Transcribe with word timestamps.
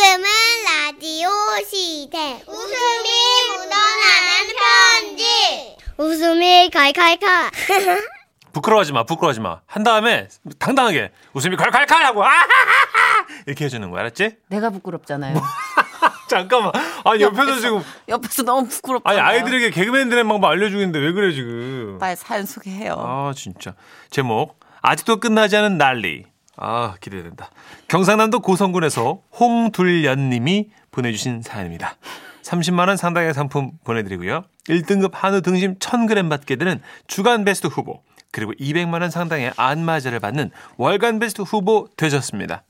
지금은 0.00 0.24
라디오 0.64 1.28
시대. 1.68 2.42
웃음이 2.46 3.08
묻어나는 3.50 4.56
편지. 4.56 5.76
웃음이 5.98 6.70
칼칼칼. 6.70 7.50
부끄러워하지 8.54 8.94
마, 8.94 9.04
부끄러워하지 9.04 9.40
마. 9.40 9.60
한 9.66 9.82
다음에 9.82 10.28
당당하게 10.58 11.12
웃음이 11.34 11.54
칼칼칼 11.56 12.02
하고 12.06 12.24
아하하하 12.24 13.26
이렇게 13.46 13.66
해주는 13.66 13.90
거야, 13.90 14.00
알았지? 14.00 14.36
내가 14.48 14.70
부끄럽잖아요. 14.70 15.38
잠깐만. 16.30 16.72
아니 17.04 17.20
옆에서 17.22 17.60
지금 17.60 17.84
옆에서 18.08 18.42
너무 18.44 18.66
부끄럽다. 18.68 19.10
아니 19.10 19.20
아이들에게 19.20 19.68
개그맨 19.68 20.08
되는 20.08 20.26
방법 20.26 20.48
알려주겠는데 20.48 20.98
왜 20.98 21.12
그래 21.12 21.30
지금? 21.34 21.98
빨리 21.98 22.16
사연 22.16 22.46
소개해요. 22.46 22.94
아 22.96 23.32
진짜 23.36 23.74
제목 24.10 24.58
아직도 24.80 25.20
끝나지 25.20 25.58
않은 25.58 25.76
난리. 25.76 26.24
아 26.60 26.94
기대된다. 27.00 27.50
경상남도 27.88 28.40
고성군에서 28.40 29.22
홍둘연님이 29.38 30.68
보내주신 30.90 31.42
사연입니다. 31.42 31.96
30만 32.42 32.88
원 32.88 32.96
상당의 32.96 33.34
상품 33.34 33.72
보내드리고요. 33.84 34.44
1등급 34.68 35.12
한우 35.14 35.40
등심 35.40 35.78
1,000g 35.78 36.28
받게 36.28 36.56
되는 36.56 36.80
주간 37.06 37.44
베스트 37.44 37.66
후보 37.66 38.02
그리고 38.30 38.52
200만 38.52 39.00
원 39.00 39.10
상당의 39.10 39.52
안마자를 39.56 40.20
받는 40.20 40.50
월간 40.76 41.18
베스트 41.18 41.42
후보 41.42 41.88
되셨습니다. 41.96 42.62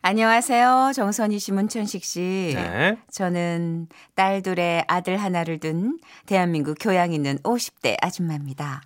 안녕하세요. 0.00 0.92
정선희 0.94 1.38
씨, 1.38 1.52
문천식 1.52 2.04
씨. 2.04 2.52
네. 2.54 2.96
저는 3.10 3.88
딸 4.14 4.42
둘에 4.42 4.84
아들 4.86 5.16
하나를 5.16 5.58
둔 5.58 5.98
대한민국 6.24 6.76
교양 6.80 7.12
있는 7.12 7.36
50대 7.38 7.96
아줌마입니다. 8.00 8.82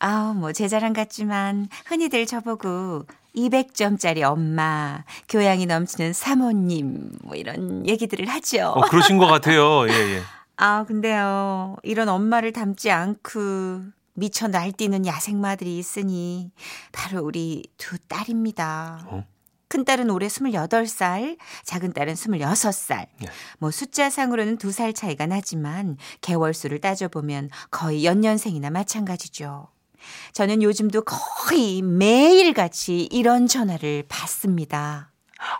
아우, 0.00 0.34
뭐, 0.34 0.52
제 0.52 0.66
자랑 0.66 0.92
같지만 0.92 1.68
흔히들 1.86 2.26
저보고 2.26 3.04
200점짜리 3.36 4.22
엄마, 4.22 5.04
교양이 5.28 5.66
넘치는 5.66 6.12
사모님, 6.14 7.12
뭐 7.22 7.36
이런 7.36 7.86
얘기들을 7.86 8.26
하죠. 8.26 8.72
어, 8.76 8.80
그러신 8.88 9.18
것 9.18 9.26
같아요. 9.26 9.88
예 9.88 9.92
예. 10.16 10.22
아, 10.56 10.84
근데요. 10.84 11.76
이런 11.82 12.08
엄마를 12.08 12.52
닮지 12.52 12.90
않고 12.90 13.82
미쳐 14.14 14.48
날뛰는 14.48 15.06
야생마들이 15.06 15.78
있으니 15.78 16.50
바로 16.92 17.22
우리 17.22 17.62
두 17.78 17.96
딸입니다. 17.98 19.04
어? 19.06 19.24
큰 19.68 19.84
딸은 19.84 20.10
올해 20.10 20.26
28살, 20.26 21.38
작은 21.64 21.92
딸은 21.92 22.14
26살. 22.14 23.06
예. 23.22 23.26
뭐 23.58 23.70
숫자상으로는 23.70 24.56
두 24.58 24.72
살 24.72 24.92
차이가 24.92 25.26
나지만 25.26 25.96
개월 26.20 26.52
수를 26.54 26.80
따져보면 26.80 27.50
거의 27.70 28.04
연년생이나 28.04 28.70
마찬가지죠. 28.70 29.68
저는 30.32 30.62
요즘도 30.62 31.02
거의 31.04 31.82
매일같이 31.82 33.08
이런 33.10 33.46
전화를 33.46 34.04
받습니다. 34.08 35.08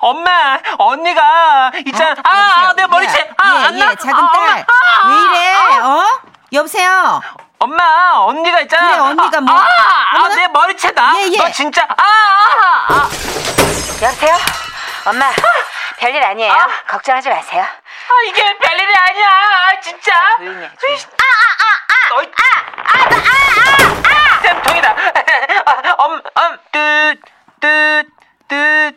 엄마, 0.00 0.58
언니가 0.78 1.72
있잖아. 1.86 2.10
어? 2.12 2.14
아, 2.24 2.30
아, 2.30 2.64
여보세요? 2.68 2.72
내 2.76 2.86
머리채. 2.86 3.18
예, 3.18 3.30
아, 3.38 3.60
예, 3.60 3.64
안 3.66 3.78
나. 3.78 3.90
예, 3.90 3.94
작은 3.96 4.24
아, 4.24 4.32
딸. 4.32 4.66
엄마. 5.04 5.08
왜 5.08 5.22
이래? 5.38 5.78
어? 5.78 6.20
여보세요? 6.52 7.20
엄마, 7.58 8.14
언니가 8.18 8.60
있잖아. 8.60 8.88
그래, 8.88 8.98
언니가 8.98 9.40
뭐. 9.40 9.54
아, 9.54 9.66
아. 10.12 10.28
내 10.34 10.48
머리채다. 10.48 11.12
예, 11.20 11.30
예. 11.32 11.36
너 11.38 11.50
진짜. 11.50 11.82
아, 11.84 12.02
아, 12.02 12.86
아. 12.88 13.08
여보세요? 14.02 14.36
엄마, 15.06 15.30
별일 15.98 16.22
아니에요. 16.24 16.54
걱정하지 16.88 17.28
마세요. 17.30 17.62
아, 17.62 18.12
이게 18.28 18.58
별일이 18.58 18.94
아니야. 18.94 19.28
아, 19.28 19.80
진짜. 19.80 20.12
조용히 20.38 20.62
해, 20.64 20.70
으이씨. 20.88 21.06
아, 21.06 21.10
아, 21.10 21.64
아, 21.64 22.14
아. 22.14 22.14
너희. 22.16 22.26
아, 22.26 22.92
아, 22.92 23.08
나, 23.08 23.16
아, 23.16 23.20
아, 23.20 24.08
아. 24.08 24.29
쌤통이다. 24.42 24.96
아, 25.66 25.94
엄, 26.04 26.12
엄, 26.12 26.58
뜻, 26.72 27.20
뜻, 27.60 28.06
뜻. 28.48 28.96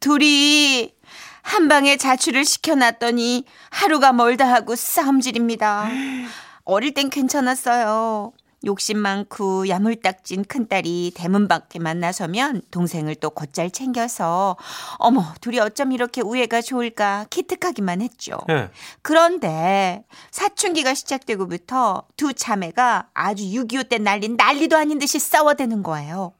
둘이 0.00 0.94
한 1.42 1.68
방에 1.68 1.96
자취를 1.96 2.44
시켜놨더니 2.44 3.44
하루가 3.70 4.12
멀다 4.12 4.46
하고 4.52 4.74
싸움질입니다. 4.76 5.88
어릴 6.64 6.94
땐 6.94 7.10
괜찮았어요. 7.10 8.32
욕심 8.66 8.98
많고 8.98 9.68
야물딱진 9.68 10.44
큰딸이 10.44 11.12
대문 11.14 11.48
밖에 11.48 11.78
만 11.78 12.00
나서면 12.00 12.62
동생을 12.70 13.14
또 13.16 13.30
곧잘 13.30 13.70
챙겨서 13.70 14.56
어머 14.98 15.24
둘이 15.40 15.58
어쩜 15.60 15.92
이렇게 15.92 16.20
우애가 16.20 16.60
좋을까 16.60 17.26
기특하기만 17.30 18.02
했죠. 18.02 18.38
예. 18.50 18.70
그런데 19.02 20.04
사춘기가 20.30 20.94
시작되고부터 20.94 22.04
두 22.16 22.34
자매가 22.34 23.08
아주 23.14 23.44
6.25때 23.44 24.02
날린 24.02 24.36
난리도 24.36 24.76
아닌 24.76 24.98
듯이 24.98 25.18
싸워대는 25.18 25.82
거예요. 25.82 26.32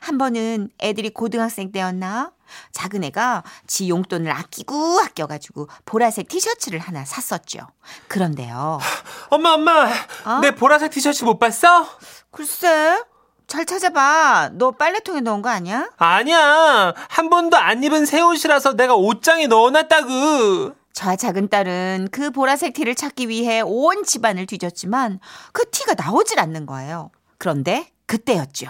한 0.00 0.18
번은 0.18 0.70
애들이 0.80 1.10
고등학생 1.10 1.72
때였나? 1.72 2.32
작은 2.72 3.04
애가 3.04 3.42
지 3.66 3.88
용돈을 3.88 4.30
아끼고 4.30 5.00
아껴가지고 5.00 5.68
보라색 5.84 6.28
티셔츠를 6.28 6.78
하나 6.78 7.04
샀었죠. 7.04 7.66
그런데요. 8.08 8.78
엄마 9.30 9.52
엄마 9.52 9.90
어? 10.24 10.38
내 10.40 10.54
보라색 10.54 10.90
티셔츠 10.90 11.24
못 11.24 11.38
봤어? 11.38 11.86
글쎄, 12.30 13.02
잘 13.46 13.66
찾아봐. 13.66 14.50
너 14.54 14.70
빨래통에 14.72 15.20
넣은 15.20 15.42
거 15.42 15.50
아니야? 15.50 15.90
아니야 15.98 16.94
한 17.08 17.28
번도 17.28 17.56
안 17.56 17.82
입은 17.84 18.06
새 18.06 18.20
옷이라서 18.20 18.74
내가 18.74 18.94
옷장에 18.94 19.46
넣어놨다구. 19.46 20.74
저 20.94 21.16
작은 21.16 21.48
딸은 21.48 22.08
그 22.12 22.30
보라색 22.30 22.74
티를 22.74 22.94
찾기 22.94 23.28
위해 23.28 23.60
온 23.64 24.04
집안을 24.04 24.46
뒤졌지만 24.46 25.20
그 25.52 25.68
티가 25.70 25.94
나오질 25.94 26.38
않는 26.38 26.66
거예요. 26.66 27.10
그런데 27.38 27.90
그때였죠. 28.06 28.68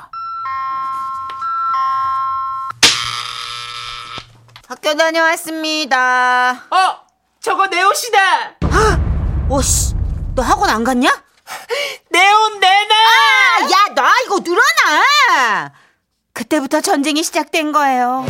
학교 4.72 4.94
다녀왔습니다. 4.96 6.52
어, 6.70 6.96
저거 7.42 7.66
내 7.66 7.82
옷이다. 7.82 8.18
오씨, 9.50 9.94
너 10.34 10.40
학원 10.42 10.70
안 10.70 10.82
갔냐? 10.82 11.10
내 12.08 12.32
옷 12.32 12.58
내놔. 12.58 12.94
아, 12.96 13.62
야, 13.70 13.94
나 13.94 14.14
이거 14.24 14.38
늘어나! 14.38 15.72
그때부터 16.32 16.80
전쟁이 16.80 17.22
시작된 17.22 17.70
거예요. 17.72 18.24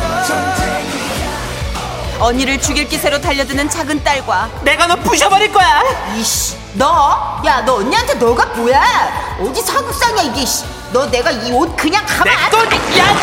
언니를 2.19 2.59
죽일 2.59 2.89
기세로 2.89 3.21
달려드는 3.21 3.69
작은 3.69 4.03
딸과 4.03 4.49
내가 4.63 4.85
너 4.87 4.97
부셔버릴 4.97 5.49
거야. 5.53 5.81
이씨, 6.17 6.57
너? 6.73 7.41
야, 7.45 7.61
너 7.61 7.75
언니한테 7.75 8.15
너가 8.15 8.47
뭐야? 8.47 9.37
어디 9.39 9.61
사국상이야 9.61 10.23
이게? 10.23 10.43
너 10.91 11.05
내가 11.09 11.31
이 11.31 11.53
옷 11.53 11.73
그냥 11.77 12.05
가만 12.05 12.27
안 12.37 12.51
또, 12.51 12.57
야, 12.99 13.15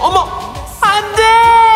어머, 0.00 0.52
안 0.80 1.14
돼. 1.14 1.69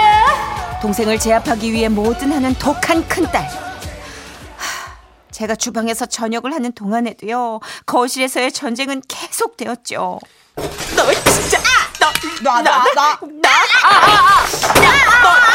동생을 0.85 1.19
제압하기 1.19 1.73
위해 1.73 1.89
뭐든 1.89 2.31
하는 2.31 2.53
독한 2.57 3.09
큰딸. 3.09 3.43
하, 3.47 4.97
제가 5.31 5.55
주방에서 5.55 6.05
저녁을 6.05 6.53
하는 6.53 6.73
동안에도요 6.73 7.61
거실에서의 7.87 8.53
전쟁은 8.53 9.01
계속되었죠. 9.09 10.21
너 10.55 11.13
진짜, 11.25 11.59
너, 11.99 12.13
나, 12.43 12.63
나, 12.63 12.85
나, 12.95 13.19
나, 13.23 13.49
아, 13.83 13.89
아, 13.89 13.89
아, 13.89 14.45
나, 14.75 14.81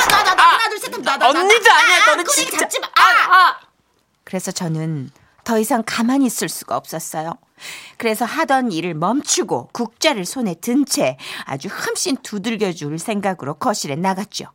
나, 0.08 0.24
나, 0.24 0.34
나, 0.36 0.44
하나, 0.48 0.70
둘, 0.70 0.80
셋, 0.80 0.90
나, 1.00 1.16
나, 1.16 1.18
나, 1.18 1.30
언니도 1.30 1.64
나. 1.64 1.76
아니야. 1.78 1.96
아, 2.02 2.06
너는 2.10 2.26
진짜. 2.26 2.58
잡지 2.58 2.80
마. 2.80 2.88
아, 2.88 3.32
아. 3.32 3.60
그래서 4.24 4.52
저는 4.52 5.12
더 5.44 5.60
이상 5.60 5.84
가만히 5.86 6.26
있을 6.26 6.50
수가 6.50 6.76
없었어요. 6.76 7.34
그래서 8.00 8.26
하던 8.26 8.72
일을 8.72 8.96
멈추고 8.96 9.70
국자를 9.74 10.26
손에 10.26 10.56
든 10.56 10.86
채 10.86 11.18
아주 11.46 11.68
흠씬 11.68 12.18
두들겨 12.18 12.72
줄 12.72 12.98
생각으로 12.98 13.54
거실에 13.54 13.96
나갔죠. 13.96 14.46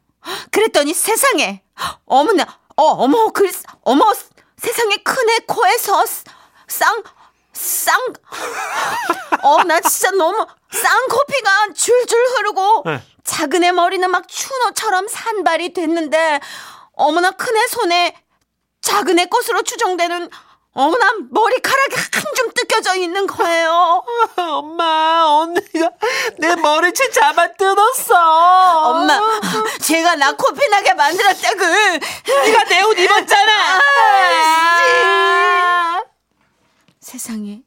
그랬더니 0.51 0.95
세상에 0.95 1.63
어머나 2.07 2.45
어 2.77 2.83
어머 2.85 3.31
그 3.31 3.51
어머 3.83 4.13
세상에 4.57 4.97
큰 4.99 5.31
애 5.31 5.39
코에서 5.47 6.05
쌍 6.69 7.03
쌍, 7.55 7.97
어, 9.43 9.63
나 9.63 9.81
진짜 9.81 10.11
너무 10.11 10.45
쌍코피가 10.73 11.73
줄줄 11.73 12.19
흐르고, 12.19 12.83
네. 12.85 13.01
작은 13.23 13.63
애 13.63 13.71
머리는 13.71 14.11
막 14.11 14.27
추노처럼 14.27 15.07
산발이 15.07 15.73
됐는데, 15.73 16.41
어머나 16.95 17.31
큰 17.31 17.57
애 17.57 17.67
손에 17.69 18.17
작은 18.83 19.21
애 19.21 19.27
것으로 19.27 19.63
추정되는 19.63 20.29
어머나 20.75 21.13
머리카락이 21.31 21.95
한 21.95 22.25
줌 22.35 22.51
뜯겨져 22.53 22.97
있는 22.97 23.27
거예요. 23.29 24.03
엄마, 24.37 25.25
언니가 25.25 25.91
내 26.39 26.57
머리채 26.57 27.11
잡아 27.11 27.47
뜯었어. 27.53 28.91
엄마, 28.91 29.21
제가 29.81 30.17
나 30.17 30.33
코피 30.35 30.69
나게 30.69 30.95
만들었다고. 30.95 31.59
네가 31.59 32.65
내 32.65 32.83
옷 32.83 32.99
입었잖아. 32.99 33.53
아, 35.15 36.03
세상에 37.01 37.63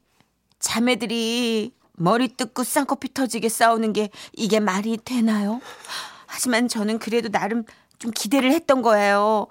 자매들이 0.60 1.72
머리 1.94 2.28
뜯고 2.28 2.64
쌍꺼풀 2.64 3.14
터지게 3.14 3.48
싸우는 3.50 3.94
게 3.94 4.10
이게 4.34 4.60
말이 4.60 4.98
되나요? 5.04 5.62
하지만 6.26 6.68
저는 6.68 7.00
그래도 7.00 7.30
나름 7.30 7.64
좀 8.00 8.12
기대를 8.12 8.52
했던 8.52 8.82
거예요. 8.82 9.48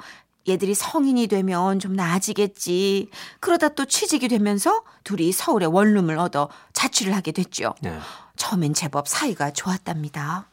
얘들이 0.49 0.75
성인이 0.75 1.27
되면 1.27 1.79
좀 1.79 1.95
나아지겠지. 1.95 3.11
그러다 3.41 3.71
또 3.71 3.85
취직이 3.85 4.29
되면서 4.29 4.83
둘이 5.05 5.33
서울에 5.33 5.67
원룸을 5.67 6.19
얻어 6.19 6.49
자취를 6.73 7.15
하게 7.15 7.33
됐죠. 7.33 7.75
네. 7.81 7.99
처음엔 8.37 8.75
제법 8.75 9.09
사이가 9.09 9.53
좋았답니다. 9.53 10.49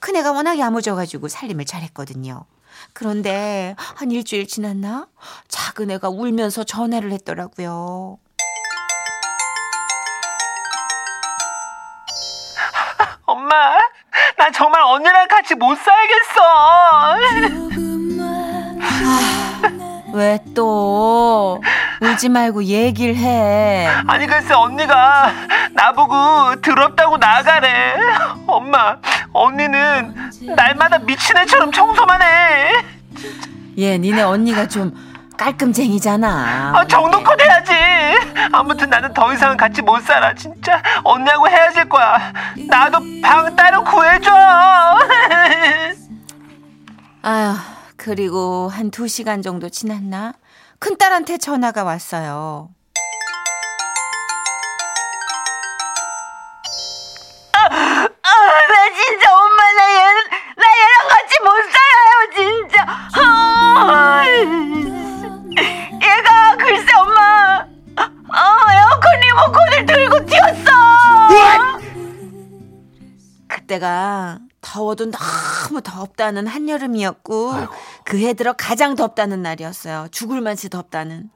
큰애가 0.00 0.32
워낙 0.32 0.58
야무져가지고 0.58 1.28
살림을 1.28 1.64
잘했거든요. 1.64 2.44
그런데 2.92 3.74
한 3.78 4.10
일주일 4.10 4.46
지났나? 4.46 5.08
작은 5.48 5.90
애가 5.90 6.10
울면서 6.10 6.64
전화를 6.64 7.12
했더라고요. 7.12 8.18
엄마, 13.26 13.76
나 14.36 14.50
정말 14.54 14.82
언니랑 14.82 15.28
같이 15.28 15.54
못 15.54 15.76
살겠어. 15.76 17.78
왜 20.14 20.38
또 20.54 21.62
울지 22.00 22.28
말고 22.30 22.64
얘기를 22.64 23.14
해. 23.16 23.86
아니 24.06 24.26
글쎄 24.26 24.54
언니가 24.54 25.30
나보고 25.72 26.60
더럽다고 26.62 27.16
나가래. 27.18 27.94
엄마, 28.46 28.96
언니는 29.32 30.14
날마다 30.56 30.98
미친 30.98 31.36
애처럼 31.36 31.70
청소만 31.70 32.20
해. 32.22 32.72
얘 33.78 33.98
니네 33.98 34.22
언니가 34.22 34.66
좀 34.66 34.92
깔끔쟁이잖아. 35.36 36.72
아, 36.74 36.84
정도껏 36.86 37.40
해야지. 37.40 37.72
아무튼 38.52 38.90
나는 38.90 39.12
더 39.14 39.32
이상은 39.32 39.56
같이 39.56 39.82
못 39.82 40.00
살아. 40.02 40.34
진짜 40.34 40.82
언니하고 41.04 41.48
헤어질 41.48 41.88
거야. 41.88 42.32
나도 42.68 42.98
방 43.22 43.54
따로 43.54 43.84
구해줘. 43.84 44.32
아휴, 47.22 47.54
그리고 47.98 48.68
한두 48.68 49.08
시간 49.08 49.42
정도 49.42 49.68
지났나? 49.68 50.32
큰딸한테 50.78 51.36
전화가 51.36 51.84
왔어요. 51.84 52.70
더워도 74.78 75.10
너무 75.10 75.82
덥다는 75.82 76.46
한여름이었고 76.46 77.52
그해 78.04 78.34
들어 78.34 78.52
가장 78.52 78.94
덥다는 78.94 79.42
날이었어요. 79.42 80.06
죽을 80.12 80.40
맛이 80.40 80.68
덥다는. 80.68 81.30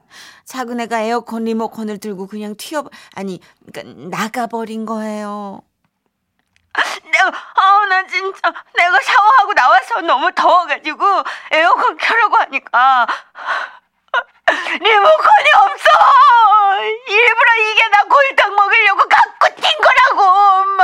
작은 0.45 0.79
애가 0.79 1.01
에어컨 1.01 1.43
리모컨을 1.43 1.97
들고 1.97 2.27
그냥 2.27 2.55
튀어 2.55 2.85
아니 3.15 3.41
그러니까 3.73 4.17
나가버린 4.17 4.85
거예요. 4.85 5.61
내가, 7.11 7.27
아, 7.27 7.85
나 7.89 8.07
진짜 8.07 8.39
내가 8.77 9.01
샤워하고 9.01 9.53
나와서 9.53 10.01
너무 10.01 10.31
더워가지고 10.33 11.05
에어컨 11.51 11.97
켜려고 11.97 12.37
하니까 12.37 13.07
리모컨이 14.71 15.49
없어. 15.59 15.89
일부러 17.09 17.55
이게 17.71 17.87
나 17.89 18.03
골탕 18.05 18.55
먹으려고 18.55 19.09
갖고 19.09 19.47
튄 19.47 19.81
거라고, 19.81 20.21
엄마. 20.61 20.83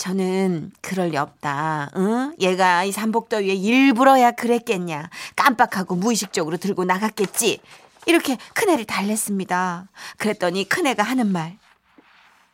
저는 0.00 0.72
그럴 1.10 1.12
리 1.12 1.16
없다. 1.16 1.90
응? 1.96 2.34
얘가 2.40 2.84
이 2.84 2.92
삼복더위에 2.92 3.54
일부러야 3.54 4.30
그랬겠냐. 4.30 5.10
깜빡하고 5.36 5.96
무의식적으로 5.96 6.56
들고 6.56 6.84
나갔겠지. 6.84 7.60
이렇게 8.06 8.38
큰애를 8.54 8.86
달랬습니다. 8.86 9.88
그랬더니 10.18 10.68
큰애가 10.68 11.02
하는 11.02 11.32
말. 11.32 11.58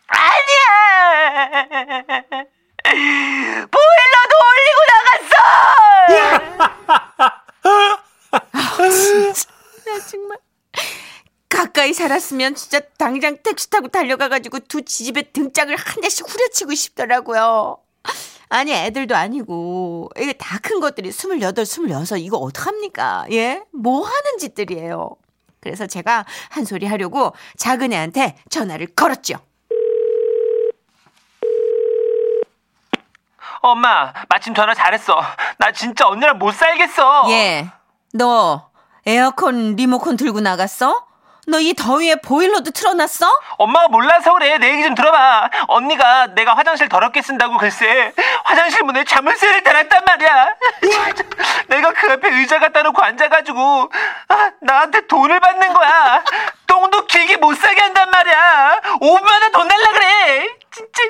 아니야. 0.08 1.56
보일러도 3.70 4.34
올리고 4.48 4.80
나갔어. 4.92 5.34
나 9.86 10.00
정말 10.00 10.38
가까이 11.48 11.92
살았으면 11.94 12.54
진짜 12.54 12.80
당장 12.98 13.36
택시 13.42 13.70
타고 13.70 13.88
달려가가지고 13.88 14.60
두 14.60 14.82
지집에 14.82 15.22
등짝을 15.32 15.76
한 15.76 16.00
대씩 16.00 16.28
후려치고 16.28 16.74
싶더라고요. 16.74 17.78
아니 18.48 18.72
애들도 18.72 19.14
아니고 19.16 20.10
이게 20.18 20.32
다 20.32 20.58
큰 20.62 20.80
것들이 20.80 21.12
스물여덟, 21.12 21.64
스물여섯 21.64 22.18
이거 22.18 22.38
어떡합니까? 22.38 23.26
예? 23.30 23.62
뭐 23.72 24.04
하는 24.04 24.38
짓들이에요. 24.38 25.10
그래서 25.60 25.86
제가 25.86 26.24
한 26.50 26.64
소리 26.64 26.86
하려고 26.86 27.32
작은 27.56 27.92
애한테 27.92 28.36
전화를 28.50 28.88
걸었죠. 28.96 29.36
엄마, 33.62 34.12
마침 34.28 34.54
전화 34.54 34.74
잘했어. 34.74 35.20
나 35.58 35.72
진짜 35.72 36.06
언니랑 36.08 36.38
못 36.38 36.52
살겠어. 36.54 37.24
예, 37.30 37.68
너 38.12 38.70
에어컨 39.06 39.76
리모컨 39.76 40.16
들고 40.16 40.40
나갔어? 40.40 41.05
너 41.48 41.60
이 41.60 41.74
더위에 41.74 42.16
보일러도 42.16 42.72
틀어놨어? 42.72 43.30
엄마가 43.58 43.86
몰라서 43.88 44.32
그래. 44.34 44.58
내 44.58 44.72
얘기 44.72 44.82
좀 44.82 44.94
들어봐. 44.96 45.48
언니가 45.68 46.26
내가 46.34 46.54
화장실 46.56 46.88
더럽게 46.88 47.22
쓴다고 47.22 47.56
글쎄 47.56 48.12
화장실 48.44 48.82
문에 48.82 49.04
자물쇠를 49.04 49.62
달았단 49.62 50.04
말이야. 50.04 50.46
내가 51.68 51.92
그 51.92 52.12
앞에 52.12 52.30
의자 52.30 52.58
갖다 52.58 52.82
놓고 52.82 53.00
앉아가지고 53.00 53.90
아, 54.28 54.50
나한테 54.60 55.06
돈을 55.06 55.38
받는 55.38 55.72
거야. 55.72 56.24
똥도 56.66 57.06
길게 57.06 57.36
못 57.36 57.54
사게 57.56 57.80
한단 57.80 58.10
말이야. 58.10 58.80
5만원 59.00 59.52
더 59.52 59.64
날라 59.64 59.92
그래. 59.92 60.48
진짜. 60.72 61.02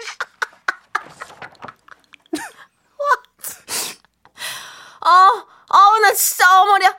아, 5.00 5.44
아우, 5.70 5.98
나 6.00 6.12
진짜 6.12 6.60
어머리야. 6.62 6.94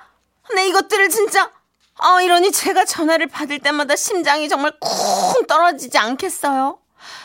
내 0.55 0.65
이것들을 0.67 1.09
진짜. 1.09 1.51
아, 1.99 2.21
이러니 2.21 2.51
제가 2.51 2.85
전화를 2.85 3.27
받을 3.27 3.59
때마다 3.59 3.95
심장이 3.95 4.47
정말 4.49 4.71
쿵 4.79 5.45
떨어지지 5.47 5.97
않겠어요? 5.97 6.77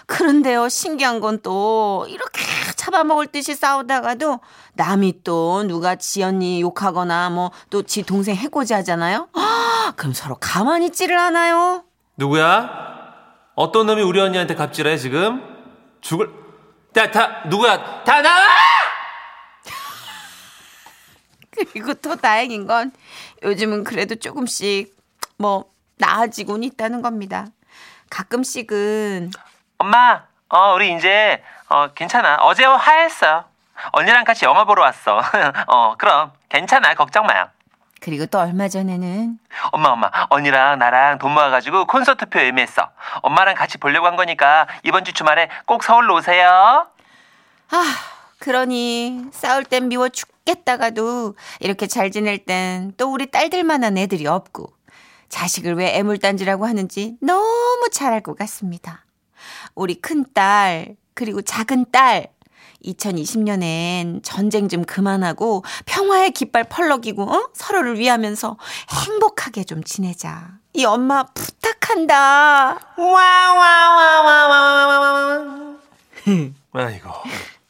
그런데요, 0.06 0.68
신기한 0.68 1.20
건 1.20 1.40
또, 1.42 2.06
이렇게 2.08 2.42
잡아먹을 2.76 3.26
듯이 3.28 3.54
싸우다가도, 3.54 4.40
남이 4.74 5.22
또 5.24 5.62
누가 5.64 5.94
지 5.96 6.22
언니 6.22 6.60
욕하거나, 6.60 7.30
뭐, 7.30 7.50
또 7.70 7.82
지 7.82 8.02
동생 8.02 8.34
해코지 8.36 8.74
하잖아요? 8.74 9.28
아, 9.34 9.92
그럼 9.96 10.12
서로 10.14 10.36
가만히 10.40 10.86
있지를 10.86 11.18
않아요? 11.18 11.84
누구야? 12.16 12.70
어떤 13.54 13.86
놈이 13.86 14.02
우리 14.02 14.20
언니한테 14.20 14.54
갑질해 14.54 14.96
지금? 14.98 15.42
죽을 16.00 16.30
야, 16.96 17.10
다 17.10 17.42
누구야? 17.48 18.04
다 18.04 18.20
나와! 18.20 18.46
그리고 21.72 21.94
또 21.94 22.16
다행인 22.16 22.66
건 22.66 22.92
요즘은 23.42 23.84
그래도 23.84 24.14
조금씩 24.14 24.96
뭐 25.36 25.70
나아지곤 25.98 26.62
있다는 26.64 27.02
겁니다. 27.02 27.46
가끔씩은 28.10 29.30
엄마, 29.78 30.24
어, 30.48 30.74
우리 30.74 30.94
이제, 30.94 31.42
어, 31.68 31.88
괜찮아. 31.88 32.36
어제 32.42 32.64
화했어. 32.64 33.44
언니랑 33.92 34.24
같이 34.24 34.44
영화 34.44 34.64
보러 34.64 34.82
왔어. 34.82 35.20
어, 35.66 35.96
그럼, 35.96 36.32
괜찮아. 36.48 36.94
걱정 36.94 37.26
마요. 37.26 37.48
그리고 38.00 38.26
또 38.26 38.40
얼마 38.40 38.68
전에는 38.68 39.38
엄마, 39.70 39.90
엄마, 39.90 40.10
언니랑 40.28 40.78
나랑 40.78 41.18
돈 41.18 41.32
모아가지고 41.32 41.86
콘서트표 41.86 42.40
예매했어. 42.40 42.90
엄마랑 43.22 43.54
같이 43.54 43.78
보려고 43.78 44.06
한 44.08 44.16
거니까 44.16 44.66
이번 44.82 45.04
주 45.04 45.12
주말에 45.12 45.48
꼭 45.66 45.84
서울로 45.84 46.16
오세요. 46.16 46.88
아 47.70 47.84
그러니 48.40 49.26
싸울 49.30 49.64
땐 49.64 49.88
미워 49.88 50.08
죽 50.08 50.31
겠다가도 50.44 51.34
이렇게 51.60 51.86
잘 51.86 52.10
지낼 52.10 52.44
땐 52.44 52.92
또 52.96 53.12
우리 53.12 53.30
딸들만한 53.30 53.98
애들이 53.98 54.26
없고 54.26 54.72
자식을 55.28 55.74
왜 55.76 55.94
애물단지라고 55.96 56.66
하는지 56.66 57.16
너무 57.20 57.88
잘 57.92 58.12
알 58.12 58.22
것 58.22 58.36
같습니다. 58.38 59.04
우리 59.74 59.94
큰딸 60.00 60.96
그리고 61.14 61.42
작은 61.42 61.86
딸 61.90 62.28
2020년엔 62.84 64.20
전쟁 64.24 64.68
좀 64.68 64.84
그만하고 64.84 65.64
평화의 65.86 66.32
깃발 66.32 66.64
펄럭이고 66.64 67.22
어? 67.22 67.48
서로를 67.54 67.98
위하면서 67.98 68.56
행복하게 69.06 69.64
좀 69.64 69.82
지내자. 69.84 70.58
이 70.74 70.84
엄마 70.84 71.22
부탁한다. 71.24 72.78
아이고 76.72 77.10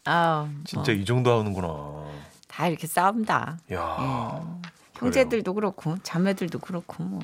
아우, 0.04 0.48
진짜 0.64 0.92
이 0.92 1.04
정도 1.04 1.38
하는구나. 1.38 2.11
다 2.52 2.68
이렇게 2.68 2.86
싸움다. 2.86 3.58
야. 3.72 4.42
형제들도 4.94 5.54
그렇고 5.54 5.96
자매들도 6.02 6.58
그렇고 6.60 7.02
뭐. 7.02 7.20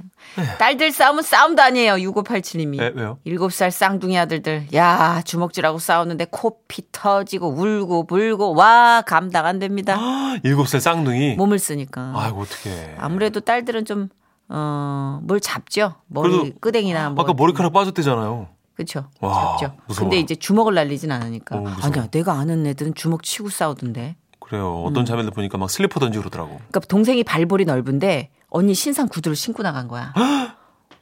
딸들 0.59 0.91
싸움은 0.91 1.23
싸움도 1.23 1.63
아니에요. 1.63 1.93
6587님이. 1.95 2.79
네, 2.79 2.91
왜요? 2.95 3.19
7살 3.27 3.71
쌍둥이 3.71 4.19
아들들 4.19 4.67
야 4.75 5.23
주먹질하고 5.25 5.79
싸우는데 5.79 6.27
코피 6.31 6.83
터지고 6.91 7.51
울고 7.51 8.07
불고 8.07 8.55
와 8.55 9.03
감당 9.07 9.47
안 9.47 9.59
됩니다. 9.61 9.97
일곱 10.43 10.67
살 10.67 10.81
쌍둥이. 10.81 11.37
몸을 11.37 11.59
쓰니까. 11.59 12.15
아이고 12.17 12.41
어떡해. 12.41 12.97
아무래도 12.99 13.41
딸들은 13.41 13.85
좀 13.85 14.09
어, 14.49 15.21
뭘 15.23 15.41
잡죠. 15.41 15.95
머리 16.07 16.53
끄댕이나 16.61 17.11
뭐. 17.11 17.23
아까 17.23 17.35
머리카락 17.35 17.73
빠졌대잖아요. 17.75 18.49
와, 19.21 19.57
잡죠. 19.59 19.77
무서워요. 19.87 20.09
근데 20.09 20.21
이제 20.21 20.35
주먹을 20.37 20.75
날리진 20.75 21.11
않으니까. 21.13 21.57
어, 21.57 21.61
무서워. 21.61 21.85
아니야, 21.85 22.07
내가 22.11 22.33
아는 22.35 22.65
애들은 22.67 22.95
주먹 22.95 23.23
치고 23.25 23.51
싸우던데. 23.51 24.17
그래요. 24.49 24.81
음. 24.83 24.87
어떤 24.87 25.05
자매들 25.05 25.31
보니까 25.33 25.59
막 25.59 25.71
슬리퍼 25.71 26.01
던지고 26.01 26.23
그러더라고. 26.23 26.57
그러니까 26.57 26.81
동생이 26.81 27.25
발볼이 27.25 27.65
넓은데 27.65 28.31
언니 28.51 28.75
신상 28.75 29.09
구두를 29.09 29.37
신고 29.37 29.63
나간 29.63 29.89
거야. 29.89 30.13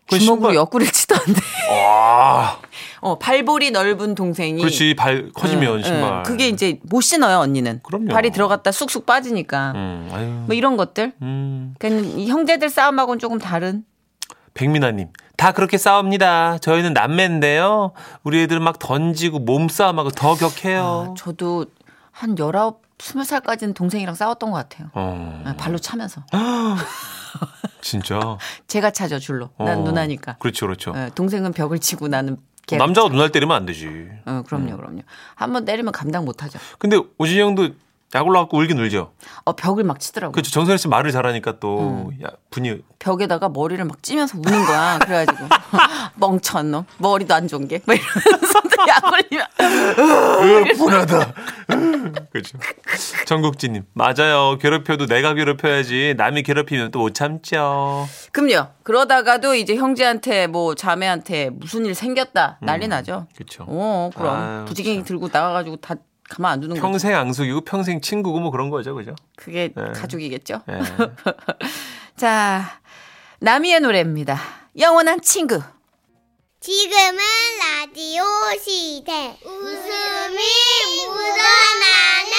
그 0.08 0.18
주먹으로 0.20 0.50
신발- 0.50 0.54
옆구리를 0.54 0.92
치던데. 0.92 1.40
와, 1.70 2.60
어, 3.00 3.18
발볼이 3.18 3.72
넓은 3.72 4.14
동생이. 4.14 4.60
그렇지 4.60 4.94
발 4.94 5.30
커지면 5.32 5.72
응, 5.72 5.76
응. 5.78 5.82
신발. 5.82 6.22
그게 6.22 6.48
이제 6.48 6.78
못 6.84 7.00
신어요, 7.00 7.38
언니는. 7.38 7.80
그럼요. 7.82 8.08
발이 8.12 8.30
들어갔다 8.30 8.70
쑥쑥 8.70 9.04
빠지니까. 9.04 9.72
음, 9.74 10.08
아유. 10.12 10.26
뭐 10.46 10.54
이런 10.54 10.76
것들. 10.76 11.12
음. 11.22 11.74
그러니까 11.80 12.08
이 12.16 12.28
형제들 12.28 12.68
싸움하고는 12.68 13.18
조금 13.18 13.38
다른. 13.38 13.84
백민아님, 14.54 15.08
다 15.36 15.52
그렇게 15.52 15.76
싸웁니다. 15.76 16.58
저희는 16.58 16.92
남매인데요. 16.94 17.92
우리 18.22 18.40
애들은 18.42 18.62
막 18.62 18.78
던지고 18.78 19.40
몸싸움하고 19.40 20.10
더 20.10 20.34
격해요. 20.34 21.08
아, 21.10 21.14
저도 21.16 21.66
한 22.12 22.36
19, 22.98 23.20
20살까지는 23.20 23.74
동생이랑 23.74 24.14
싸웠던 24.14 24.50
것 24.50 24.56
같아요. 24.56 24.88
어, 24.94 25.42
아, 25.44 25.54
발로 25.56 25.78
차면서. 25.78 26.22
진짜. 27.80 28.38
제가 28.66 28.90
차죠, 28.90 29.18
줄로. 29.18 29.50
난 29.58 29.78
어, 29.78 29.82
누나니까. 29.82 30.36
그렇죠, 30.38 30.66
그렇죠. 30.66 30.92
예, 30.96 31.10
동생은 31.14 31.52
벽을 31.52 31.78
치고 31.78 32.08
나는 32.08 32.38
걔. 32.66 32.76
남자가 32.76 33.08
누나를 33.08 33.30
때리면 33.32 33.56
안 33.56 33.66
되지. 33.66 34.08
어, 34.24 34.42
그럼요, 34.46 34.76
그럼요. 34.76 35.02
한번 35.34 35.64
때리면 35.64 35.92
감당 35.92 36.24
못 36.24 36.42
하죠. 36.42 36.58
근데 36.78 36.98
오진이 37.18 37.40
형도 37.40 37.70
약 38.14 38.26
올라갖고 38.26 38.56
울긴 38.58 38.78
울죠. 38.78 39.12
어, 39.44 39.52
벽을 39.52 39.84
막 39.84 40.00
치더라고요. 40.00 40.32
그렇죠. 40.32 40.50
정선혜 40.50 40.76
씨 40.78 40.88
말을 40.88 41.12
잘하니까 41.12 41.58
또 41.60 42.08
음. 42.10 42.22
야, 42.24 42.28
분이 42.50 42.82
벽에다가 42.98 43.48
머리를 43.48 43.84
막 43.84 44.02
찌면서 44.02 44.38
우는 44.38 44.64
거야. 44.64 44.98
그래가지고 45.00 45.38
멍청한 46.16 46.70
놈. 46.70 46.84
머리도 46.98 47.34
안 47.34 47.46
좋은 47.48 47.68
게. 47.68 47.82
막 47.84 47.94
이러면서 47.94 48.60
약 48.88 49.02
올리면. 49.12 50.76
분하다. 50.76 51.32
그렇죠. 52.30 52.58
정국진님 53.26 53.84
맞아요. 53.94 54.58
괴롭혀도 54.58 55.06
내가 55.06 55.34
괴롭혀야지 55.34 56.14
남이 56.16 56.42
괴롭히면 56.42 56.90
또 56.90 57.06
못 57.06 57.14
참죠. 57.14 58.08
그럼요. 58.32 58.68
그러다가도 58.82 59.54
이제 59.54 59.76
형제한테 59.76 60.46
뭐 60.48 60.74
자매한테 60.74 61.50
무슨 61.50 61.86
일 61.86 61.94
생겼다. 61.94 62.58
난리 62.62 62.88
나죠. 62.88 63.28
그렇죠. 63.36 63.64
어, 63.68 64.10
그럼. 64.16 64.64
부지갱이 64.64 65.04
들고 65.04 65.28
나가가지고 65.32 65.76
다 65.76 65.94
가만 66.28 66.52
안 66.54 66.60
두는 66.60 66.74
거죠. 66.74 66.82
평생 66.82 67.14
앙숙이고 67.14 67.60
평생 67.60 68.00
친구고 68.00 68.40
뭐 68.40 68.50
그런 68.50 68.70
거죠, 68.70 68.94
그죠? 68.96 69.14
그게 69.36 69.70
네. 69.76 69.92
가족이겠죠. 69.94 70.62
예. 70.68 70.80
자, 72.16 72.64
나미의 73.40 73.80
노래입니다. 73.80 74.36
영원한 74.78 75.20
친구. 75.20 75.60
지금은 76.66 77.18
라디오 77.60 78.24
시대. 78.60 79.38
웃음이 79.44 80.36
묻어나는 81.06 82.32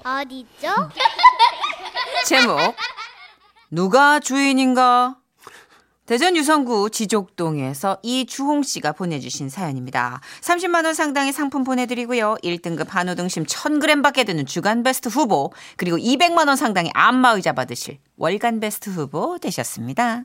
편지. 0.00 0.48
어디죠? 0.56 0.88
제목 2.24 2.74
누가 3.70 4.20
주인인가? 4.20 5.16
대전 6.06 6.34
유성구 6.34 6.88
지족동에서 6.88 7.98
이주홍 8.02 8.62
씨가 8.62 8.92
보내주신 8.92 9.50
사연입니다. 9.50 10.22
30만 10.40 10.86
원 10.86 10.94
상당의 10.94 11.34
상품 11.34 11.62
보내드리고요. 11.62 12.36
1등급 12.42 12.88
한우 12.88 13.16
등심 13.16 13.44
1000g 13.44 14.02
받게 14.02 14.24
되는 14.24 14.46
주간 14.46 14.82
베스트 14.82 15.10
후보 15.10 15.52
그리고 15.76 15.98
200만 15.98 16.48
원 16.48 16.56
상당의 16.56 16.90
안마 16.94 17.32
의자 17.32 17.52
받으실 17.52 17.98
월간 18.16 18.60
베스트 18.60 18.88
후보 18.88 19.36
되셨습니다. 19.38 20.24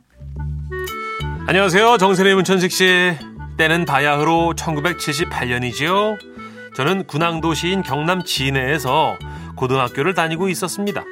안녕하세요. 1.49 1.97
정선의 1.97 2.35
문천식 2.35 2.71
씨. 2.71 3.17
때는 3.57 3.85
바야흐로 3.85 4.53
1978년이지요. 4.55 6.15
저는 6.75 7.07
군항도 7.07 7.55
시인 7.55 7.81
경남 7.81 8.23
진해에서 8.23 9.17
고등학교를 9.55 10.13
다니고 10.13 10.49
있었습니다. 10.49 11.03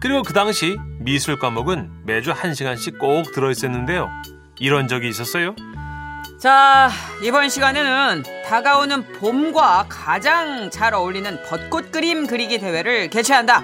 그리고 0.00 0.24
그 0.24 0.32
당시 0.32 0.76
미술 0.98 1.38
과목은 1.38 2.02
매주 2.04 2.32
1시간씩 2.32 2.98
꼭 2.98 3.30
들어있었는데요. 3.32 4.10
이런 4.58 4.88
적이 4.88 5.08
있었어요. 5.08 5.54
자, 6.40 6.90
이번 7.22 7.48
시간에는 7.48 8.24
다가오는 8.44 9.12
봄과 9.20 9.86
가장 9.88 10.68
잘 10.68 10.94
어울리는 10.94 11.38
벚꽃 11.48 11.92
그림 11.92 12.26
그리기 12.26 12.58
대회를 12.58 13.08
개최한다. 13.08 13.62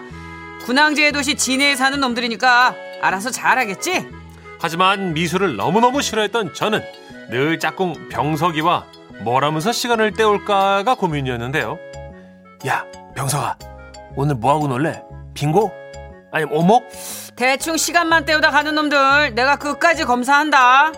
군항제의 0.66 1.10
도시 1.10 1.34
진해에 1.34 1.74
사는 1.74 1.98
놈들이니까 1.98 2.76
알아서 3.00 3.32
잘하겠지? 3.32 4.21
하지만 4.62 5.12
미술을 5.12 5.56
너무너무 5.56 6.00
싫어했던 6.02 6.54
저는 6.54 6.80
늘 7.30 7.58
짝꿍 7.58 8.08
병석이와 8.10 8.86
뭘 9.24 9.44
하면서 9.44 9.72
시간을 9.72 10.12
때울까가 10.12 10.94
고민이었는데요. 10.94 11.78
야, 12.68 12.84
병석아. 13.16 13.56
오늘 14.14 14.36
뭐 14.36 14.54
하고 14.54 14.68
놀래? 14.68 15.02
빙고? 15.34 15.72
아니, 16.30 16.44
오목? 16.44 16.88
대충 17.34 17.76
시간만 17.76 18.24
때우다 18.24 18.50
가는 18.50 18.74
놈들 18.74 19.34
내가 19.34 19.56
끝까지 19.56 20.04
검사한다. 20.04 20.92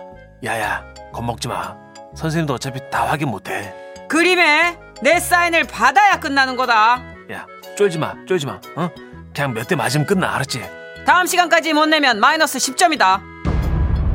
야야, 0.45 0.85
겁먹지 1.13 1.49
마. 1.49 1.75
선생님도 2.15 2.55
어차피 2.55 2.81
다 2.91 3.07
확인 3.07 3.29
못 3.31 3.49
해. 3.49 3.73
그림에 4.09 4.77
내 5.01 5.19
사인을 5.19 5.65
받아야 5.65 6.21
끝나는 6.21 6.57
거다. 6.57 7.03
야, 7.33 7.47
쫄지 7.77 7.99
마, 7.99 8.15
쫄지 8.27 8.45
마. 8.47 8.61
어? 8.77 8.91
그냥 9.35 9.55
몇 9.55 9.67
대 9.67 9.75
맞으면 9.75 10.07
끝나, 10.07 10.35
알았지? 10.35 10.63
다음 11.07 11.27
시간까지 11.27 11.73
못 11.73 11.87
내면 11.87 12.21
마이너스 12.21 12.59
10점이다. 12.59 13.34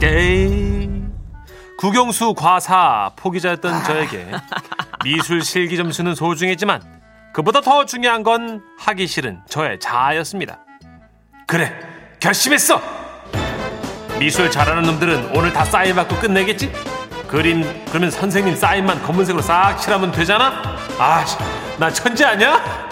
에이. 0.02 0.90
국영수 1.78 2.34
과사 2.34 3.12
포기자였던 3.16 3.84
저에게 3.84 4.28
미술 5.04 5.42
실기 5.42 5.78
점수는 5.78 6.16
소중했지만 6.16 6.82
그보다 7.34 7.62
더 7.62 7.86
중요한 7.86 8.24
건 8.24 8.62
하기 8.80 9.08
싫은 9.08 9.42
저의 9.48 9.80
자아였습니다. 9.80 10.60
그래, 11.48 11.74
결심했어. 12.20 12.82
미술 14.20 14.52
잘하는 14.52 14.84
놈들은 14.84 15.38
오늘 15.38 15.54
다 15.54 15.64
사인 15.64 15.96
받고 15.96 16.18
끝내겠지? 16.18 16.72
그림 17.28 17.64
그러면 17.90 18.12
선생님 18.12 18.56
사인만 18.56 19.02
검은색으로 19.04 19.42
싹 19.42 19.78
칠하면 19.78 20.12
되잖아. 20.12 20.62
아, 20.98 21.24
씨, 21.26 21.38
나 21.80 21.90
천재 21.92 22.26
아니야? 22.26 22.90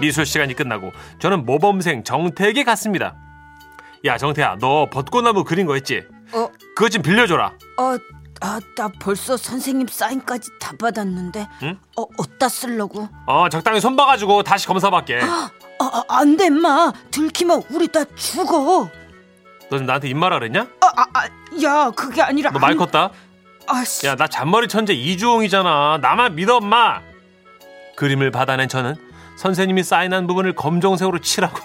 미술 0.00 0.26
시간이 0.26 0.54
끝나고 0.54 0.90
저는 1.20 1.44
모범생 1.44 2.02
정태에게 2.02 2.64
갔습니다. 2.64 3.14
야 4.04 4.16
정태야 4.16 4.56
너 4.60 4.86
벚꽃나무 4.90 5.44
그린 5.44 5.66
거 5.66 5.76
있지? 5.76 6.02
어, 6.32 6.48
그거 6.74 6.88
좀 6.88 7.02
빌려줘라 7.02 7.52
어, 7.78 7.96
아, 8.42 8.58
나 8.76 8.88
벌써 9.00 9.36
선생님 9.36 9.86
사인까지 9.88 10.50
다 10.58 10.72
받았는데. 10.78 11.46
응? 11.64 11.78
어, 11.98 12.06
어디다 12.16 12.48
쓰려고? 12.48 13.06
어 13.26 13.48
적당히 13.50 13.80
손 13.80 13.96
봐가지고 13.96 14.42
다시 14.42 14.66
검사받게 14.66 15.20
아, 15.22 15.50
아, 15.78 16.02
안 16.08 16.36
돼, 16.38 16.48
마. 16.48 16.90
들키면 17.10 17.64
우리 17.70 17.88
다 17.88 18.02
죽어. 18.16 18.88
너 19.68 19.76
지금 19.76 19.84
나한테 19.86 20.08
입말하 20.08 20.38
그랬냐? 20.38 20.62
아, 20.80 20.86
아, 20.96 21.04
아, 21.12 21.24
야, 21.62 21.90
그게 21.90 22.22
아니라. 22.22 22.50
너 22.50 22.58
말 22.58 22.76
컸다 22.76 23.10
아, 23.66 23.84
씨. 23.84 24.06
야 24.06 24.14
나 24.16 24.26
잔머리 24.26 24.68
천재 24.68 24.94
이주홍이잖아 24.94 25.98
나만 26.00 26.34
믿어 26.34 26.56
엄마 26.56 27.00
그림을 27.96 28.30
받아낸 28.30 28.68
저는 28.68 28.94
선생님이 29.36 29.82
사인한 29.82 30.26
부분을 30.26 30.54
검정색으로 30.54 31.18
칠하고 31.20 31.58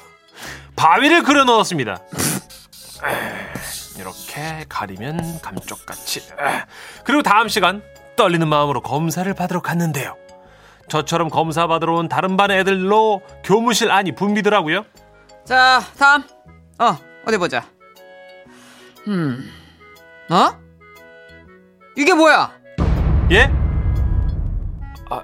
바위를 0.76 1.24
그려 1.24 1.44
넣었습니다 1.44 2.00
이렇게 3.98 4.66
가리면 4.68 5.42
감쪽같이 5.42 6.22
그리고 7.04 7.24
다음 7.24 7.48
시간 7.48 7.82
떨리는 8.16 8.48
마음으로 8.48 8.82
검사를 8.82 9.32
받으러 9.34 9.62
갔는데요 9.62 10.16
저처럼 10.88 11.30
검사 11.30 11.68
받으러 11.68 11.96
온 11.96 12.08
다른 12.08 12.38
반 12.38 12.52
애들로 12.52 13.22
교무실 13.44 13.92
안이 13.92 14.16
붐비더라고요 14.16 14.86
자, 15.46 15.80
다음. 16.00 16.24
어, 16.80 16.98
어디 17.28 17.38
보자. 17.38 17.64
음. 19.08 19.48
어? 20.32 20.60
이게 21.96 22.16
뭐야? 22.16 22.52
예? 23.30 23.44
아, 25.12 25.22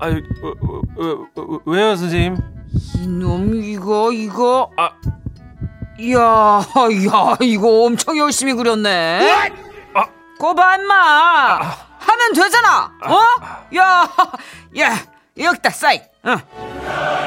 아, 0.00 0.06
어, 0.08 0.52
어, 0.62 0.80
어, 0.96 1.26
어, 1.36 1.58
왜요 1.66 1.94
선생님? 1.96 2.38
이놈 2.96 3.62
이거 3.62 4.12
이거 4.12 4.70
아, 4.76 4.90
이야 5.98 6.18
야 6.18 7.36
이거 7.40 7.84
엄청 7.84 8.16
열심히 8.18 8.54
그렸네 8.54 9.50
아. 9.94 10.04
거봐 10.38 10.76
임마 10.76 10.94
하면 11.98 12.32
되잖아 12.34 12.92
어? 13.06 13.18
야, 13.76 14.08
야 14.78 14.96
여기다 15.38 15.70
사인 15.70 16.00
어. 16.24 16.36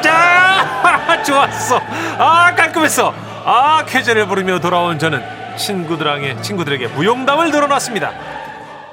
자, 0.02 1.22
좋았어. 1.26 1.82
아, 2.18 2.54
깔끔했어. 2.56 3.14
아, 3.44 3.84
쾌재를 3.86 4.28
부르며 4.28 4.60
돌아온 4.60 5.00
저는 5.00 5.58
친구들에게 5.58 6.42
친구들에게 6.42 6.88
무용담을 6.90 7.52
늘어놨습니다. 7.52 8.14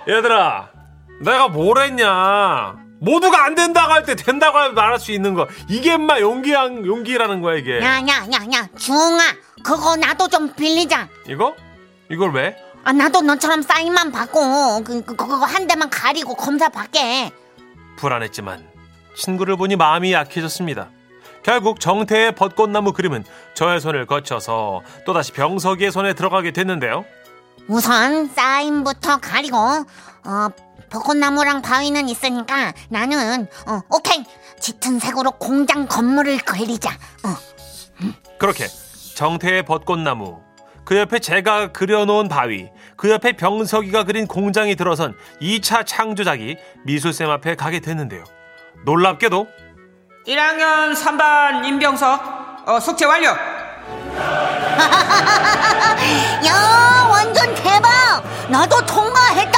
얘들아, 0.09 0.68
내가 1.21 1.49
뭘 1.49 1.78
했냐? 1.85 2.75
모두가 3.02 3.44
안 3.44 3.54
된다고 3.54 3.92
할 3.92 4.04
때 4.04 4.14
된다고 4.14 4.73
말할 4.73 4.99
수 4.99 5.12
있는 5.12 5.35
거 5.35 5.47
이게 5.68 5.94
인마 5.94 6.21
용기 6.21 6.52
용기라는 6.52 7.40
거야 7.40 7.56
이게. 7.56 7.80
야야야야 7.80 8.68
주홍아 8.78 9.21
그거 9.64 9.97
나도 9.97 10.28
좀 10.28 10.52
빌리자 10.54 11.09
이거? 11.28 11.54
이걸 12.11 12.32
왜? 12.32 12.56
아, 12.85 12.92
나도 12.92 13.21
너처럼 13.23 13.62
사인만 13.62 14.11
받고 14.11 14.82
그, 14.85 15.04
그, 15.04 15.14
그거 15.14 15.37
한 15.37 15.66
대만 15.68 15.88
가리고 15.88 16.35
검사 16.35 16.68
받게. 16.68 17.30
불안했지만 17.97 18.66
친구를 19.16 19.56
보니 19.56 19.76
마음이 19.76 20.12
약해졌습니다. 20.12 20.88
결국 21.44 21.78
정태의 21.80 22.35
벚꽃나무 22.35 22.92
그림은 22.92 23.25
저의 23.54 23.80
손을 23.80 24.06
거쳐서 24.06 24.80
또다시 25.06 25.32
병석이의 25.32 25.90
손에 25.92 26.12
들어가게 26.14 26.50
됐는데요. 26.52 27.04
우선 27.68 28.28
사인부터 28.28 29.18
가리고 29.18 29.56
어 29.56 30.49
벚꽃나무랑 30.92 31.62
바위는 31.62 32.08
있으니까 32.11 32.75
나는 32.90 33.49
어 33.66 33.80
오케이 33.88 34.25
짙은 34.61 34.99
색으로 34.99 35.30
공장 35.32 35.87
건물을 35.87 36.38
그리자. 36.38 36.90
어 36.90 37.34
그렇게 38.38 38.66
정태의 39.14 39.62
벚꽃나무, 39.62 40.40
그 40.84 40.99
옆에 40.99 41.18
제가 41.18 41.72
그려놓은 41.72 42.28
바위, 42.28 42.68
그 42.96 43.08
옆에 43.11 43.32
병석이가 43.32 44.04
그린 44.04 44.26
공장이 44.26 44.76
들어선 44.76 45.16
2차 45.40 45.87
창조작이 45.87 46.58
미술쌤 46.84 47.30
앞에 47.30 47.54
가게 47.54 47.80
됐는데요. 47.80 48.25
놀랍게도 48.84 49.46
1학년 50.26 50.94
3반 50.94 51.64
임병석 51.64 52.68
어, 52.68 52.78
숙제 52.80 53.06
완료 53.06 53.28
야 56.46 57.08
완전 57.11 57.54
대박! 57.54 58.22
나도 58.49 58.84
통과했다! 58.87 59.51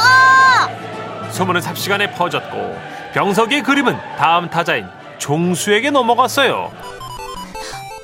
소문은 1.34 1.60
삽시간에 1.60 2.12
퍼졌고 2.12 2.78
병석이의 3.12 3.64
그림은 3.64 3.96
다음 4.16 4.48
타자인 4.48 4.86
종수에게 5.18 5.90
넘어갔어요. 5.90 6.72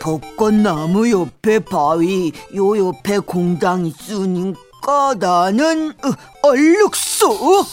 벚꽃나무 0.01 1.09
옆에 1.11 1.61
바위, 1.61 2.33
요 2.57 2.89
옆에 2.89 3.21
공장 3.21 3.87
있으니까 3.87 5.15
나는 5.19 5.91
어, 5.91 6.49
얼룩소. 6.49 7.65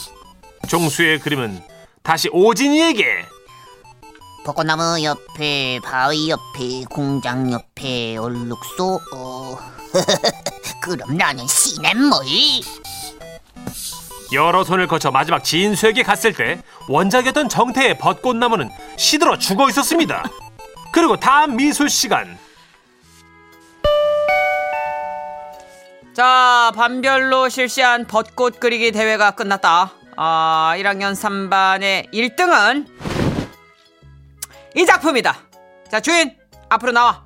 종수의 0.68 1.18
그림은 1.18 1.60
다시 2.04 2.28
오진이에게 2.32 3.04
벚꽃나무 4.44 5.02
옆에 5.02 5.80
바위 5.82 6.30
옆에 6.30 6.84
공장 6.88 7.50
옆에 7.50 8.16
얼룩소 8.16 9.00
어 9.14 9.58
그럼 10.80 11.16
나는 11.16 11.46
시냇물 11.46 12.24
여러 14.32 14.62
손을 14.62 14.86
거쳐 14.86 15.10
마지막 15.10 15.42
진수에게 15.42 16.02
갔을 16.02 16.32
때 16.34 16.60
원작이었던 16.88 17.48
정태의 17.48 17.96
벚꽃나무는 17.98 18.68
시들어 18.96 19.38
죽어 19.38 19.68
있었습니다. 19.70 20.22
그리고 20.92 21.16
다음 21.16 21.56
미술 21.56 21.88
시간 21.88 22.38
자 26.14 26.72
반별로 26.74 27.48
실시한 27.48 28.06
벚꽃 28.06 28.58
그리기 28.58 28.90
대회가 28.92 29.30
끝났다 29.30 29.92
아 30.16 30.74
1학년 30.76 31.12
3반의 31.12 32.12
1등은 32.12 32.86
이 34.76 34.84
작품이다 34.84 35.36
자 35.90 36.00
주인 36.00 36.36
앞으로 36.68 36.90
나와 36.92 37.24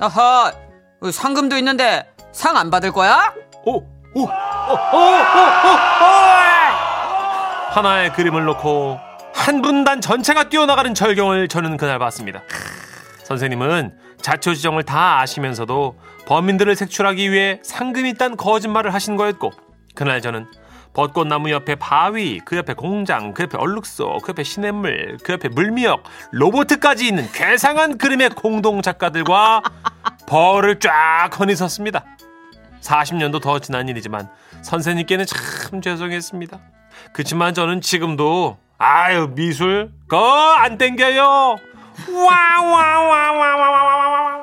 어허 0.00 0.52
어, 1.02 1.10
상금도 1.10 1.58
있는데 1.58 2.10
상 2.32 2.56
안 2.56 2.70
받을 2.70 2.90
거야? 2.90 3.34
오, 3.66 3.82
오, 4.16 4.20
오, 4.20 4.24
오, 4.26 4.26
오, 4.26 4.28
오, 4.28 5.00
오! 5.00 6.06
하나의 7.70 8.12
그림을 8.12 8.44
놓고 8.44 9.00
한 9.34 9.60
분단 9.60 10.00
전체가 10.00 10.48
뛰어나가는 10.48 10.94
절경을 10.94 11.48
저는 11.48 11.76
그날 11.76 11.98
봤습니다. 11.98 12.42
선생님은 13.24 13.92
자초지정을 14.22 14.84
다 14.84 15.18
아시면서도 15.20 15.98
범인들을 16.26 16.76
색출하기 16.76 17.32
위해 17.32 17.58
상금이 17.64 18.10
있단 18.10 18.36
거짓말을 18.36 18.94
하신 18.94 19.16
거였고 19.16 19.50
그날 19.96 20.20
저는 20.20 20.46
벚꽃나무 20.92 21.50
옆에 21.50 21.74
바위, 21.74 22.38
그 22.44 22.56
옆에 22.56 22.74
공장, 22.74 23.34
그 23.34 23.42
옆에 23.42 23.58
얼룩소, 23.58 24.18
그 24.22 24.30
옆에 24.30 24.44
시냇물, 24.44 25.18
그 25.24 25.32
옆에 25.32 25.48
물미역, 25.48 26.04
로보트까지 26.30 27.08
있는 27.08 27.28
괴상한 27.32 27.98
그림의 27.98 28.30
공동 28.30 28.80
작가들과 28.80 29.62
벌을 30.28 30.78
쫙 30.78 31.30
허니 31.36 31.56
섰습니다. 31.56 32.04
40년도 32.84 33.42
더 33.42 33.58
지난 33.58 33.88
일이지만 33.88 34.28
선생님께는 34.62 35.24
참 35.26 35.80
죄송했습니다. 35.80 36.60
그치만 37.12 37.54
저는 37.54 37.80
지금도 37.80 38.58
아유 38.78 39.32
미술 39.34 39.90
거 40.08 40.44
안 40.64 40.78
땡겨요. 40.78 41.56
와와와와와와와. 42.12 44.33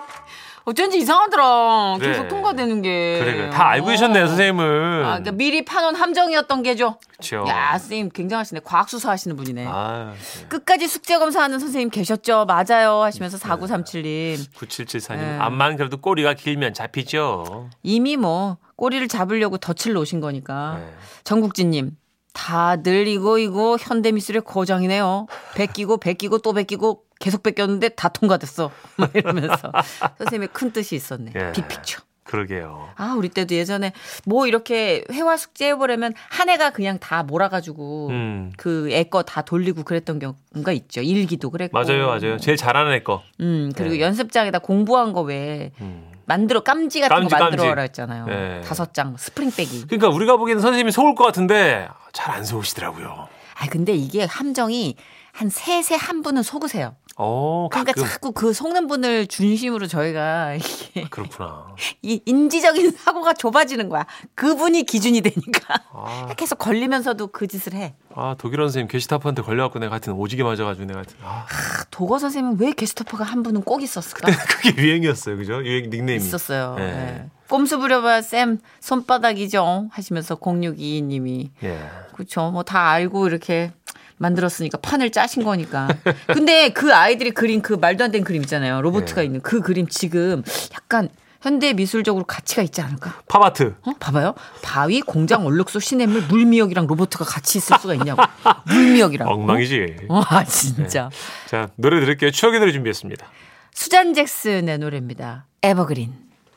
어쩐지 0.64 1.00
이상하더라 1.00 1.98
그래. 2.00 2.12
계속 2.12 2.28
통과되는 2.28 2.82
게 2.82 3.20
그래 3.20 3.36
그래 3.36 3.50
다 3.50 3.70
알고 3.70 3.88
계셨네 3.88 4.20
요 4.22 4.28
선생님은. 4.28 4.66
아, 5.04 5.08
그러니까 5.20 5.32
미리 5.32 5.66
파놓은 5.66 5.96
함정이었던 5.96 6.62
게죠 6.64 6.98
그렇죠. 7.14 7.46
야 7.48 7.72
선생님 7.78 8.10
굉장하시네 8.10 8.62
과학수사 8.64 9.10
하시는 9.12 9.36
분이네 9.36 9.66
아, 9.68 10.14
네. 10.14 10.46
끝까지 10.48 10.88
숙제 10.88 11.18
검사하는 11.18 11.58
선생님 11.60 11.90
계셨죠? 11.90 12.46
맞아요. 12.46 13.02
하시면서 13.02 13.38
4937님. 13.38 14.38
9774님 14.56 15.18
네. 15.18 15.38
암만 15.40 15.78
그래도 15.78 15.98
꼬리가 15.98 16.36
길면 16.36 16.74
잡히죠. 16.74 17.70
이미 17.84 18.16
뭐 18.18 18.58
꼬리를 18.76 19.08
잡으려고 19.08 19.58
덫을 19.58 19.94
놓으신 19.94 20.20
거니까. 20.20 20.78
네. 20.80 20.94
정국진님. 21.24 21.98
다들 22.34 23.08
이거 23.08 23.38
이거 23.40 23.78
현대미술의 23.80 24.44
고장이네요. 24.44 25.28
베끼고 25.56 25.98
베끼고 25.98 26.38
또 26.40 26.54
베끼고 26.54 27.04
계속 27.22 27.44
베꼈는데 27.44 27.90
다 27.90 28.10
통과됐어. 28.10 28.72
막 28.98 29.12
이러면서 29.14 29.72
선생님의 30.18 30.50
큰 30.52 30.72
뜻이 30.74 30.96
있었네. 30.96 31.32
예. 31.36 31.52
big 31.54 31.67
picture. 31.67 32.02
그러게요. 32.24 32.88
아, 32.96 33.14
우리 33.18 33.28
때도 33.28 33.56
예전에 33.56 33.92
뭐 34.26 34.48
이렇게 34.48 35.04
회화 35.12 35.36
숙제 35.36 35.68
해보려면 35.70 36.14
한 36.30 36.48
애가 36.48 36.70
그냥 36.70 36.98
다 36.98 37.24
몰아가지고 37.24 38.08
음. 38.10 38.54
그애 38.56 39.04
거 39.04 39.24
다 39.24 39.42
돌리고 39.42 39.84
그랬던 39.84 40.20
경우가 40.20 40.72
있죠. 40.74 41.02
일기도 41.02 41.50
그랬고. 41.50 41.78
맞아요, 41.78 42.08
맞아요. 42.08 42.38
제일 42.38 42.56
잘하는 42.56 42.94
애 42.94 43.04
거. 43.04 43.22
음, 43.42 43.72
그리고 43.76 43.96
네. 43.96 44.02
연습장에다 44.02 44.60
공부한 44.60 45.12
거왜 45.12 45.72
음. 45.82 46.10
만들어 46.26 46.62
깜지 46.62 47.02
같은 47.02 47.14
깜지, 47.18 47.36
거 47.36 47.44
만들어라. 47.44 47.82
했잖아요. 47.82 48.26
네. 48.28 48.62
다섯 48.62 48.94
장 48.94 49.18
스프링 49.18 49.52
빼기. 49.52 49.88
그러니까 49.88 50.08
우리가 50.10 50.38
보기에는 50.38 50.62
선생님이 50.62 50.92
속을 50.92 51.16
것 51.16 51.26
같은데 51.26 51.90
잘 52.14 52.32
안 52.34 52.46
속으시더라고요. 52.46 53.28
아 53.60 53.68
근데 53.68 53.94
이게 53.94 54.24
함정이 54.24 54.96
한 55.32 55.50
셋에 55.50 55.96
한 55.98 56.22
분은 56.22 56.44
속으세요. 56.44 56.96
어, 57.18 57.68
그러니까 57.72 57.94
가끔 57.94 58.08
자꾸 58.10 58.32
그 58.32 58.54
속는 58.54 58.88
분을 58.88 59.28
중심으로 59.28 59.86
저희가 59.88 60.56
이게 60.56 61.04
그렇구나. 61.10 61.68
이 62.02 62.22
인지적인 62.26 62.92
사고가 62.92 63.34
좁아지는 63.34 63.90
거야. 63.90 64.06
그분이 64.34 64.84
기준이 64.84 65.22
되니까 65.22 65.82
아, 65.94 66.34
계속 66.38 66.58
걸리면서도 66.58 67.28
그 67.28 67.48
짓을 67.48 67.74
해. 67.74 67.94
아 68.16 68.36
독일어 68.38 68.64
선생님 68.66 68.88
게시타프한테 68.88 69.42
걸려갖고 69.42 69.80
내가 69.80 69.94
하여튼 69.94 70.14
오지게 70.14 70.44
맞아가지고 70.44 70.86
내가 70.86 71.00
하여튼 71.00 71.16
아, 71.24 71.46
아, 71.48 71.84
도거 71.92 72.18
선생님은 72.18 72.60
왜 72.60 72.72
게스트퍼가 72.72 73.24
한 73.24 73.44
분은 73.44 73.64
꼭 73.64 73.84
있었을까? 73.84 74.32
그게 74.48 74.82
유행이었어요, 74.82 75.38
그죠? 75.38 75.64
유행 75.64 75.90
닉네임이 75.90 76.16
있었어요. 76.24 76.76
예. 76.80 76.84
네. 76.84 77.30
꼼수 77.50 77.78
부려봐 77.80 78.22
쌤 78.22 78.60
손바닥이죠 78.80 79.90
하시면서 79.92 80.36
0622님이 80.38 81.50
예. 81.64 81.90
그렇죠. 82.14 82.50
뭐 82.52 82.64
다 82.64 82.90
알고 82.90 83.28
이렇게 83.28 83.72
만들었으니까 84.22 84.78
판을 84.80 85.12
짜신 85.12 85.44
거니까. 85.44 85.88
근데 86.28 86.70
그 86.70 86.94
아이들이 86.94 87.32
그린 87.32 87.62
그 87.62 87.74
말도 87.74 88.04
안 88.04 88.12
되는 88.12 88.24
그림 88.24 88.42
있잖아요. 88.44 88.82
로보트가 88.82 89.22
예. 89.22 89.26
있는 89.26 89.42
그 89.42 89.62
그림 89.62 89.88
지금 89.88 90.44
약간 90.74 91.10
현대 91.42 91.74
미술적으로 91.74 92.24
가치가 92.26 92.62
있지 92.62 92.82
않을까? 92.82 93.24
팝아트. 93.28 93.74
어? 93.82 93.94
봐봐요. 94.00 94.36
바위, 94.62 95.02
공장, 95.02 95.46
얼룩소, 95.46 95.80
시냇물, 95.80 96.22
물미역이랑 96.28 96.86
로보트가 96.86 97.26
같이 97.26 97.58
있을 97.58 97.78
수가 97.80 97.96
있냐고. 97.96 98.22
물미역이랑. 98.68 99.28
엉망이지. 99.28 99.96
어, 100.08 100.22
아, 100.30 100.44
진짜. 100.44 101.10
자, 101.48 101.70
노래 101.78 102.00
들을게요. 102.00 102.30
추억의 102.30 102.60
노래 102.60 102.72
준비했습니다. 102.72 103.26
수잔 103.74 104.14
잭슨의 104.14 104.78
노래입니다. 104.78 105.48
에버그린. 105.64 106.14